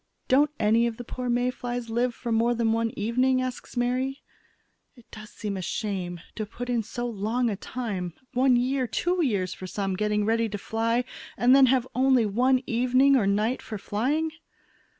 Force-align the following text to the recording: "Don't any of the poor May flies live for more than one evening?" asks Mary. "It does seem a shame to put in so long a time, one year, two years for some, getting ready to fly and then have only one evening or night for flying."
"Don't 0.27 0.49
any 0.59 0.87
of 0.87 0.97
the 0.97 1.03
poor 1.03 1.29
May 1.29 1.51
flies 1.51 1.91
live 1.91 2.15
for 2.15 2.31
more 2.31 2.55
than 2.55 2.71
one 2.73 2.89
evening?" 2.97 3.39
asks 3.39 3.77
Mary. 3.77 4.23
"It 4.95 5.05
does 5.11 5.29
seem 5.29 5.55
a 5.57 5.61
shame 5.61 6.19
to 6.33 6.43
put 6.47 6.71
in 6.71 6.81
so 6.81 7.07
long 7.07 7.51
a 7.51 7.55
time, 7.55 8.15
one 8.33 8.55
year, 8.55 8.87
two 8.87 9.23
years 9.23 9.53
for 9.53 9.67
some, 9.67 9.95
getting 9.95 10.25
ready 10.25 10.49
to 10.49 10.57
fly 10.57 11.03
and 11.37 11.55
then 11.55 11.67
have 11.67 11.87
only 11.93 12.25
one 12.25 12.63
evening 12.65 13.15
or 13.15 13.27
night 13.27 13.61
for 13.61 13.77
flying." 13.77 14.31